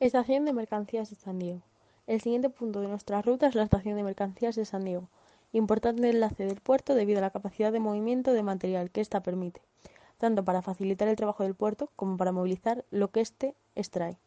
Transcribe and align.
Estación 0.00 0.44
de 0.44 0.52
mercancías 0.52 1.10
de 1.10 1.16
San 1.16 1.38
Diego. 1.38 1.62
El 2.06 2.20
siguiente 2.20 2.50
punto 2.50 2.80
de 2.80 2.88
nuestra 2.88 3.22
ruta 3.22 3.46
es 3.46 3.54
la 3.54 3.62
estación 3.62 3.96
de 3.96 4.02
mercancías 4.02 4.56
de 4.56 4.64
San 4.64 4.84
Diego. 4.84 5.08
Importante 5.52 6.08
enlace 6.08 6.46
del 6.46 6.60
puerto 6.60 6.94
debido 6.94 7.18
a 7.18 7.22
la 7.22 7.30
capacidad 7.30 7.72
de 7.72 7.80
movimiento 7.80 8.32
de 8.32 8.42
material 8.42 8.90
que 8.90 9.00
ésta 9.00 9.22
permite 9.22 9.60
tanto 10.22 10.44
para 10.44 10.62
facilitar 10.62 11.08
el 11.08 11.16
trabajo 11.16 11.42
del 11.42 11.56
puerto 11.56 11.90
como 11.96 12.16
para 12.16 12.30
movilizar 12.30 12.84
lo 12.92 13.10
que 13.10 13.20
éste 13.20 13.56
extrae. 13.74 14.18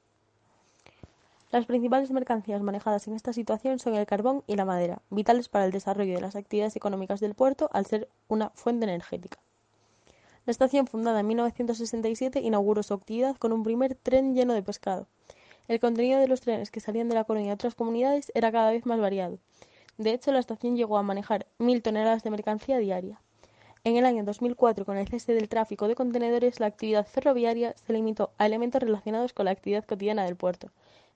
Las 1.52 1.66
principales 1.66 2.12
mercancías 2.12 2.62
manejadas 2.62 3.08
en 3.08 3.14
esta 3.14 3.32
situación 3.32 3.80
son 3.80 3.96
el 3.96 4.06
carbón 4.06 4.44
y 4.46 4.58
la 4.58 4.66
madera, 4.66 5.02
vitales 5.10 5.48
para 5.48 5.64
el 5.64 5.72
desarrollo 5.72 6.14
de 6.14 6.20
las 6.20 6.36
actividades 6.36 6.76
económicas 6.76 7.22
del 7.22 7.34
puerto 7.34 7.70
al 7.72 7.86
ser 7.86 8.10
una 8.28 8.50
fuente 8.50 8.84
energética. 8.84 9.40
La 10.46 10.52
estación, 10.52 10.86
fundada 10.86 11.22
en 11.22 11.28
1967, 11.28 12.40
inauguró 12.40 12.84
su 12.84 12.94
actividad 12.94 13.36
con 13.38 13.52
un 13.52 13.64
primer 13.64 13.96
tren 13.96 14.36
lleno 14.36 14.54
de 14.54 14.62
pescado. 14.62 15.08
El 15.68 15.80
contenido 15.80 16.20
de 16.20 16.28
los 16.28 16.42
trenes 16.42 16.70
que 16.70 16.80
salían 16.80 17.10
de 17.10 17.16
la 17.16 17.24
colonia 17.24 17.52
a 17.52 17.56
otras 17.56 17.74
comunidades 17.74 18.32
era 18.36 18.52
cada 18.52 18.70
vez 18.70 18.86
más 18.86 19.00
variado. 19.00 19.40
De 19.98 20.12
hecho, 20.12 20.32
la 20.32 20.38
estación 20.38 20.76
llegó 20.76 21.00
a 21.00 21.04
manejar 21.04 21.48
mil 21.58 21.82
toneladas 21.82 22.22
de 22.22 22.30
mercancía 22.30 22.78
diaria. 22.78 23.20
En 23.84 23.98
el 23.98 24.06
año 24.06 24.24
2004, 24.24 24.86
con 24.86 24.98
el 24.98 25.08
cese 25.08 25.34
del 25.34 25.50
tráfico 25.50 25.88
de 25.88 25.96
contenedores, 25.96 26.60
la 26.60 26.68
actividad 26.68 27.08
ferroviaria 27.08 27.74
se 27.78 27.94
limitó 27.94 28.32
a 28.38 28.46
elementos 28.46 28.84
relacionados 28.84 29.34
con 29.34 29.46
la 29.46 29.52
actividad 29.52 29.86
cotidiana 29.86 30.26
del 30.26 30.36
puerto, 30.36 30.70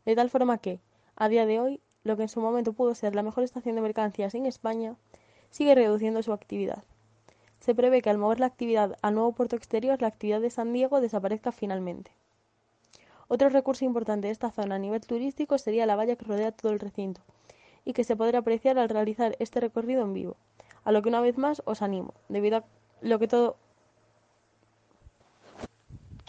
de 0.06 0.16
tal 0.16 0.32
forma 0.32 0.58
que, 0.58 0.80
a 1.16 1.30
día 1.30 1.46
de 1.46 1.60
hoy, 1.60 1.82
lo 2.04 2.18
que 2.18 2.24
en 2.24 2.30
su 2.30 2.42
momento 2.42 2.74
pudo 2.74 2.96
ser 2.96 3.14
la 3.14 3.22
mejor 3.22 3.44
estación 3.44 3.76
de 3.76 3.82
mercancías 3.82 4.34
en 4.34 4.48
España, 4.48 4.96
sigue 5.52 5.76
reduciendo 5.76 6.24
su 6.24 6.34
actividad. 6.34 6.84
Se 7.60 7.76
prevé 7.76 8.02
que 8.02 8.10
al 8.10 8.18
mover 8.18 8.40
la 8.40 8.46
actividad 8.46 8.98
al 9.02 9.16
nuevo 9.16 9.34
puerto 9.34 9.56
exterior, 9.56 10.02
la 10.02 10.08
actividad 10.08 10.42
de 10.42 10.50
San 10.50 10.74
Diego 10.74 11.02
desaparezca 11.02 11.52
finalmente. 11.52 12.12
Otro 13.28 13.50
recurso 13.50 13.86
importante 13.86 14.28
de 14.28 14.32
esta 14.32 14.52
zona 14.52 14.76
a 14.76 14.80
nivel 14.80 15.02
turístico 15.02 15.58
sería 15.58 15.86
la 15.86 15.96
valla 15.96 16.16
que 16.16 16.26
rodea 16.26 16.52
todo 16.52 16.72
el 16.72 16.80
recinto, 16.80 17.22
y 17.86 17.94
que 17.94 18.04
se 18.04 18.16
podrá 18.16 18.40
apreciar 18.40 18.80
al 18.80 18.90
realizar 18.90 19.36
este 19.40 19.60
recorrido 19.60 20.04
en 20.04 20.14
vivo 20.14 20.38
a 20.84 20.92
lo 20.92 21.02
que 21.02 21.10
una 21.10 21.22
vez 21.22 21.38
más 21.38 21.62
os 21.66 21.82
animo, 21.82 22.14
debido 22.30 22.58
a 22.58 22.64
lo 23.02 23.20
que 23.20 23.28
todo 23.28 23.58